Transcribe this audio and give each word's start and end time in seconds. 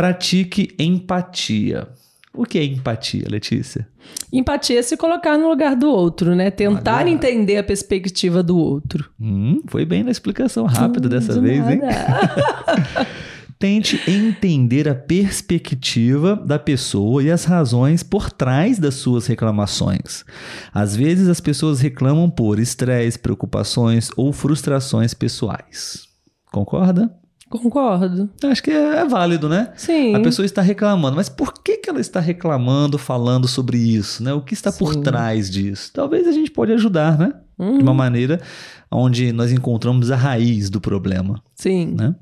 Pratique 0.00 0.74
empatia. 0.78 1.86
O 2.32 2.46
que 2.46 2.58
é 2.58 2.64
empatia, 2.64 3.26
Letícia? 3.28 3.86
Empatia 4.32 4.78
é 4.78 4.82
se 4.82 4.96
colocar 4.96 5.36
no 5.36 5.46
lugar 5.46 5.76
do 5.76 5.90
outro, 5.90 6.34
né? 6.34 6.50
Tentar 6.50 7.02
Olha. 7.02 7.10
entender 7.10 7.58
a 7.58 7.62
perspectiva 7.62 8.42
do 8.42 8.56
outro. 8.56 9.10
Hum, 9.20 9.60
foi 9.66 9.84
bem 9.84 10.02
na 10.02 10.10
explicação 10.10 10.64
rápida 10.64 11.06
hum, 11.06 11.10
dessa 11.10 11.34
de 11.34 11.40
vez, 11.40 11.58
nada. 11.58 11.74
hein? 11.74 11.80
Tente 13.60 14.00
entender 14.10 14.88
a 14.88 14.94
perspectiva 14.94 16.34
da 16.34 16.58
pessoa 16.58 17.22
e 17.22 17.30
as 17.30 17.44
razões 17.44 18.02
por 18.02 18.32
trás 18.32 18.78
das 18.78 18.94
suas 18.94 19.26
reclamações. 19.26 20.24
Às 20.72 20.96
vezes 20.96 21.28
as 21.28 21.42
pessoas 21.42 21.78
reclamam 21.78 22.30
por 22.30 22.58
estresse, 22.58 23.18
preocupações 23.18 24.08
ou 24.16 24.32
frustrações 24.32 25.12
pessoais. 25.12 26.08
Concorda? 26.50 27.19
Concordo. 27.50 28.30
Acho 28.44 28.62
que 28.62 28.70
é, 28.70 28.98
é, 29.00 29.04
válido, 29.04 29.48
né? 29.48 29.72
Sim. 29.76 30.14
A 30.14 30.20
pessoa 30.20 30.46
está 30.46 30.62
reclamando, 30.62 31.16
mas 31.16 31.28
por 31.28 31.52
que, 31.52 31.78
que 31.78 31.90
ela 31.90 32.00
está 32.00 32.20
reclamando, 32.20 32.96
falando 32.96 33.48
sobre 33.48 33.76
isso, 33.76 34.22
né? 34.22 34.32
O 34.32 34.40
que 34.40 34.54
está 34.54 34.70
Sim. 34.70 34.78
por 34.78 34.94
trás 34.96 35.50
disso? 35.50 35.90
Talvez 35.92 36.28
a 36.28 36.32
gente 36.32 36.52
pode 36.52 36.72
ajudar, 36.72 37.18
né? 37.18 37.32
Uhum. 37.58 37.78
De 37.78 37.82
uma 37.82 37.92
maneira 37.92 38.40
onde 38.88 39.32
nós 39.32 39.50
encontramos 39.50 40.12
a 40.12 40.16
raiz 40.16 40.70
do 40.70 40.80
problema. 40.80 41.42
Sim. 41.56 41.96
Né? 41.98 42.14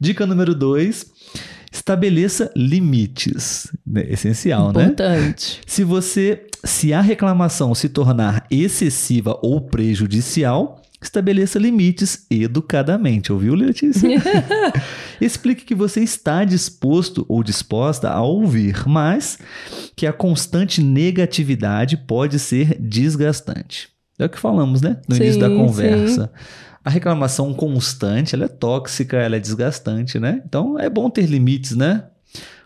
Dica 0.00 0.26
número 0.26 0.54
dois. 0.54 1.06
Estabeleça 1.88 2.50
limites. 2.54 3.72
Né? 3.86 4.04
Essencial, 4.10 4.68
Importante. 4.68 5.02
né? 5.02 5.16
Importante. 5.16 5.60
Se 5.66 5.82
você, 5.82 6.44
se 6.62 6.92
a 6.92 7.00
reclamação 7.00 7.74
se 7.74 7.88
tornar 7.88 8.46
excessiva 8.50 9.38
ou 9.42 9.58
prejudicial, 9.58 10.82
estabeleça 11.00 11.58
limites 11.58 12.26
educadamente. 12.30 13.32
Ouviu, 13.32 13.54
Letícia? 13.54 14.06
Explique 15.18 15.64
que 15.64 15.74
você 15.74 16.02
está 16.02 16.44
disposto 16.44 17.24
ou 17.26 17.42
disposta 17.42 18.10
a 18.10 18.20
ouvir, 18.20 18.86
mas 18.86 19.38
que 19.96 20.06
a 20.06 20.12
constante 20.12 20.82
negatividade 20.82 21.96
pode 21.96 22.38
ser 22.38 22.76
desgastante. 22.78 23.88
É 24.18 24.26
o 24.26 24.28
que 24.28 24.38
falamos, 24.38 24.82
né? 24.82 24.98
No 25.08 25.14
sim, 25.14 25.22
início 25.22 25.40
da 25.40 25.48
conversa. 25.48 26.30
Sim 26.34 26.68
a 26.88 26.90
reclamação 26.90 27.52
constante, 27.52 28.34
ela 28.34 28.46
é 28.46 28.48
tóxica, 28.48 29.18
ela 29.18 29.36
é 29.36 29.38
desgastante, 29.38 30.18
né? 30.18 30.42
Então 30.46 30.78
é 30.78 30.88
bom 30.88 31.10
ter 31.10 31.26
limites, 31.26 31.76
né? 31.76 32.04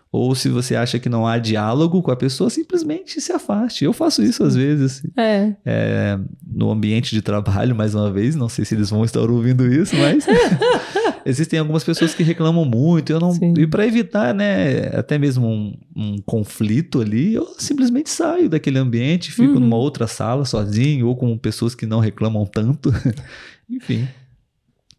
Ou 0.09 0.33
se 0.33 0.47
você 0.47 0.77
acha 0.77 0.97
que 0.97 1.09
não 1.09 1.27
há 1.27 1.37
diálogo 1.37 2.01
com 2.01 2.09
a 2.09 2.15
pessoa, 2.15 2.49
simplesmente 2.49 3.19
se 3.19 3.33
afaste. 3.33 3.83
Eu 3.83 3.91
faço 3.91 4.23
isso 4.23 4.41
às 4.45 4.55
vezes. 4.55 5.03
É. 5.17 5.53
é 5.65 6.19
no 6.47 6.71
ambiente 6.71 7.13
de 7.13 7.21
trabalho, 7.21 7.75
mais 7.75 7.93
uma 7.95 8.09
vez, 8.09 8.33
não 8.33 8.47
sei 8.47 8.63
se 8.63 8.75
eles 8.75 8.89
vão 8.89 9.03
estar 9.03 9.29
ouvindo 9.29 9.67
isso, 9.67 9.93
mas 9.97 10.25
existem 11.25 11.59
algumas 11.59 11.83
pessoas 11.83 12.13
que 12.13 12.23
reclamam 12.23 12.65
muito. 12.65 13.11
Eu 13.11 13.19
não 13.19 13.33
Sim. 13.33 13.53
e 13.57 13.67
para 13.67 13.85
evitar, 13.85 14.33
né, 14.33 14.87
até 14.97 15.17
mesmo 15.17 15.47
um, 15.47 15.77
um, 15.95 16.15
conflito 16.25 17.01
ali, 17.01 17.33
eu 17.33 17.55
simplesmente 17.57 18.09
saio 18.09 18.49
daquele 18.49 18.79
ambiente, 18.79 19.31
fico 19.31 19.53
uhum. 19.53 19.59
numa 19.59 19.77
outra 19.77 20.07
sala 20.07 20.45
sozinho 20.45 21.07
ou 21.07 21.15
com 21.15 21.37
pessoas 21.37 21.75
que 21.75 21.85
não 21.85 21.99
reclamam 21.99 22.45
tanto. 22.45 22.93
Enfim. 23.69 24.07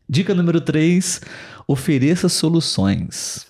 Dica 0.08 0.34
número 0.34 0.60
3: 0.60 1.20
ofereça 1.66 2.28
soluções. 2.28 3.46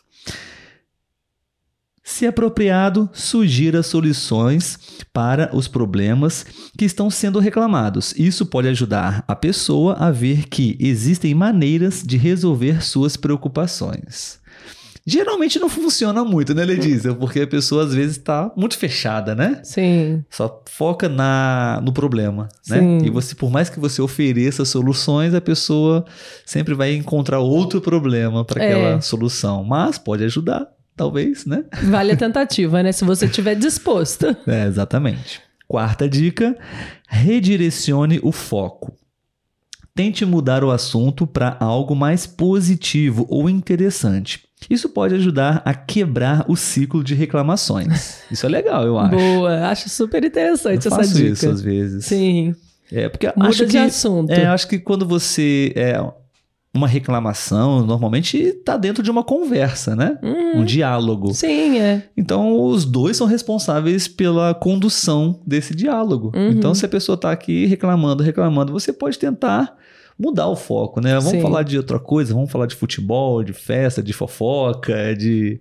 Se 2.06 2.26
apropriado, 2.26 3.08
sugira 3.14 3.82
soluções 3.82 4.78
para 5.10 5.48
os 5.56 5.66
problemas 5.66 6.44
que 6.76 6.84
estão 6.84 7.08
sendo 7.08 7.38
reclamados. 7.38 8.12
Isso 8.18 8.44
pode 8.44 8.68
ajudar 8.68 9.24
a 9.26 9.34
pessoa 9.34 9.94
a 9.94 10.10
ver 10.10 10.46
que 10.46 10.76
existem 10.78 11.34
maneiras 11.34 12.02
de 12.02 12.18
resolver 12.18 12.84
suas 12.84 13.16
preocupações. 13.16 14.38
Geralmente 15.06 15.58
não 15.58 15.68
funciona 15.68 16.24
muito, 16.24 16.54
né, 16.54 16.64
Letícia? 16.64 17.12
Porque 17.14 17.40
a 17.40 17.46
pessoa 17.46 17.84
às 17.84 17.94
vezes 17.94 18.16
está 18.16 18.50
muito 18.56 18.78
fechada, 18.78 19.34
né? 19.34 19.60
Sim. 19.62 20.24
Só 20.30 20.62
foca 20.66 21.10
na, 21.10 21.80
no 21.82 21.92
problema, 21.92 22.48
né? 22.68 22.80
Sim. 22.80 22.98
E 23.04 23.10
você, 23.10 23.34
por 23.34 23.50
mais 23.50 23.68
que 23.68 23.78
você 23.78 24.00
ofereça 24.00 24.64
soluções, 24.64 25.34
a 25.34 25.42
pessoa 25.42 26.06
sempre 26.46 26.72
vai 26.72 26.94
encontrar 26.94 27.40
outro 27.40 27.82
problema 27.82 28.44
para 28.46 28.64
aquela 28.64 28.88
é. 28.96 29.00
solução. 29.02 29.62
Mas 29.62 29.98
pode 29.98 30.24
ajudar, 30.24 30.66
talvez, 30.96 31.44
né? 31.46 31.64
Vale 31.84 32.12
a 32.12 32.16
tentativa, 32.16 32.82
né? 32.82 32.92
Se 32.92 33.04
você 33.04 33.26
estiver 33.26 33.54
disposto. 33.54 34.36
É, 34.46 34.66
exatamente. 34.66 35.40
Quarta 35.66 36.08
dica: 36.08 36.56
redirecione 37.08 38.20
o 38.22 38.30
foco. 38.30 38.94
Tente 39.94 40.24
mudar 40.24 40.64
o 40.64 40.70
assunto 40.70 41.26
para 41.26 41.56
algo 41.60 41.94
mais 41.94 42.26
positivo 42.26 43.26
ou 43.28 43.48
interessante. 43.48 44.44
Isso 44.68 44.88
pode 44.88 45.14
ajudar 45.14 45.62
a 45.64 45.74
quebrar 45.74 46.44
o 46.48 46.56
ciclo 46.56 47.04
de 47.04 47.14
reclamações. 47.14 48.22
Isso 48.30 48.44
é 48.46 48.48
legal, 48.48 48.84
eu 48.84 48.98
acho. 48.98 49.16
Boa, 49.16 49.68
acho 49.68 49.88
super 49.88 50.24
interessante 50.24 50.86
eu 50.86 50.90
essa 50.90 50.96
faço 50.96 51.14
dica. 51.14 51.28
isso 51.30 51.48
às 51.48 51.60
vezes. 51.60 52.06
Sim. 52.06 52.54
É, 52.90 53.08
porque 53.08 53.26
Muda 53.36 53.48
acho 53.48 53.66
de 53.66 53.72
que, 53.72 53.78
assunto. 53.78 54.30
É, 54.30 54.46
acho 54.46 54.68
que 54.68 54.78
quando 54.78 55.06
você 55.06 55.72
é 55.76 56.00
uma 56.74 56.88
reclamação, 56.88 57.86
normalmente 57.86 58.36
está 58.36 58.76
dentro 58.76 59.00
de 59.00 59.08
uma 59.08 59.22
conversa, 59.22 59.94
né? 59.94 60.18
Uhum. 60.20 60.60
Um 60.60 60.64
diálogo. 60.64 61.32
Sim, 61.32 61.78
é. 61.78 62.02
Então, 62.16 62.60
os 62.60 62.84
dois 62.84 63.16
são 63.16 63.28
responsáveis 63.28 64.08
pela 64.08 64.52
condução 64.52 65.40
desse 65.46 65.72
diálogo. 65.72 66.32
Uhum. 66.34 66.50
Então, 66.50 66.74
se 66.74 66.84
a 66.84 66.88
pessoa 66.88 67.14
está 67.14 67.30
aqui 67.30 67.64
reclamando, 67.66 68.24
reclamando, 68.24 68.72
você 68.72 68.92
pode 68.92 69.20
tentar 69.20 69.76
mudar 70.18 70.48
o 70.48 70.56
foco, 70.56 71.00
né? 71.00 71.14
Vamos 71.14 71.30
Sim. 71.30 71.40
falar 71.40 71.62
de 71.62 71.76
outra 71.76 72.00
coisa, 72.00 72.34
vamos 72.34 72.50
falar 72.50 72.66
de 72.66 72.74
futebol, 72.74 73.44
de 73.44 73.52
festa, 73.52 74.02
de 74.02 74.12
fofoca, 74.12 75.14
de. 75.14 75.60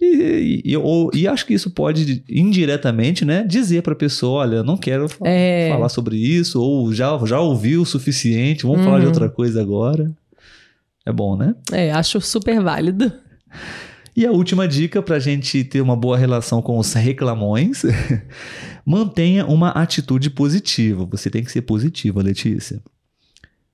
E, 0.00 0.62
e, 0.64 0.76
ou, 0.76 1.10
e 1.12 1.26
acho 1.26 1.44
que 1.44 1.52
isso 1.52 1.70
pode 1.70 2.22
indiretamente, 2.28 3.24
né, 3.24 3.42
dizer 3.42 3.82
para 3.82 3.94
a 3.94 3.96
pessoa, 3.96 4.42
olha, 4.42 4.62
não 4.62 4.76
quero 4.76 5.06
é. 5.24 5.70
falar 5.72 5.88
sobre 5.88 6.16
isso, 6.16 6.62
ou 6.62 6.92
já, 6.92 7.18
já 7.26 7.40
ouviu 7.40 7.82
o 7.82 7.86
suficiente, 7.86 8.62
vamos 8.62 8.78
uhum. 8.78 8.84
falar 8.84 8.98
de 8.98 9.06
uhum. 9.06 9.10
outra 9.10 9.28
coisa 9.28 9.60
agora. 9.60 10.08
É 11.08 11.12
bom, 11.12 11.38
né? 11.38 11.54
É, 11.72 11.90
acho 11.90 12.20
super 12.20 12.60
válido. 12.60 13.10
E 14.14 14.26
a 14.26 14.30
última 14.30 14.68
dica 14.68 15.00
para 15.00 15.16
a 15.16 15.18
gente 15.18 15.64
ter 15.64 15.80
uma 15.80 15.96
boa 15.96 16.18
relação 16.18 16.60
com 16.60 16.76
os 16.76 16.92
reclamões: 16.92 17.82
mantenha 18.84 19.46
uma 19.46 19.70
atitude 19.70 20.28
positiva. 20.28 21.06
Você 21.06 21.30
tem 21.30 21.42
que 21.42 21.50
ser 21.50 21.62
positiva, 21.62 22.20
Letícia. 22.20 22.82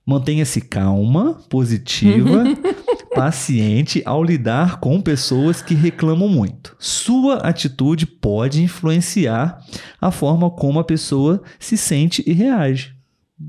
Mantenha-se 0.06 0.60
calma, 0.60 1.42
positiva, 1.50 2.44
paciente 3.16 4.00
ao 4.04 4.22
lidar 4.22 4.78
com 4.78 5.00
pessoas 5.00 5.60
que 5.60 5.74
reclamam 5.74 6.28
muito. 6.28 6.76
Sua 6.78 7.38
atitude 7.38 8.06
pode 8.06 8.62
influenciar 8.62 9.58
a 10.00 10.12
forma 10.12 10.48
como 10.52 10.78
a 10.78 10.84
pessoa 10.84 11.42
se 11.58 11.76
sente 11.76 12.22
e 12.24 12.32
reage. 12.32 12.93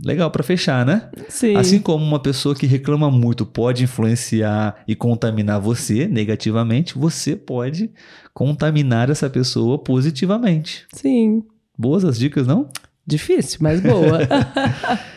Legal 0.04 0.32
para 0.32 0.44
fechar, 0.44 0.86
né? 0.86 1.10
Sim. 1.30 1.56
Assim 1.56 1.80
como 1.80 2.04
uma 2.04 2.20
pessoa 2.20 2.56
que 2.56 2.66
reclama 2.66 3.12
muito 3.12 3.46
pode 3.46 3.84
influenciar 3.84 4.84
e 4.88 4.96
contaminar 4.96 5.60
você 5.60 6.08
negativamente, 6.08 6.98
você 6.98 7.36
pode 7.36 7.92
contaminar 8.34 9.10
essa 9.10 9.30
pessoa 9.30 9.78
positivamente. 9.78 10.88
Sim. 10.92 11.44
Boas 11.78 12.04
as 12.04 12.18
dicas, 12.18 12.48
não? 12.48 12.70
Difícil, 13.06 13.60
mas 13.62 13.80
boa. 13.80 14.20